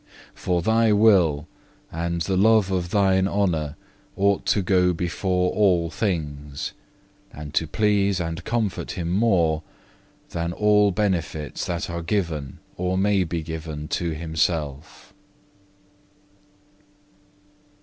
[0.33, 1.47] For Thy will
[1.91, 3.75] and the love of Thine honour
[4.15, 6.73] ought to go before all things,
[7.31, 9.61] and to please and comfort him more,
[10.31, 15.13] than all benefits that are given or may be given to himself.